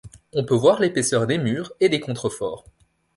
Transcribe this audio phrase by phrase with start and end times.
[0.33, 2.65] On peut voir l'épaisseur des murs et des contre-forts.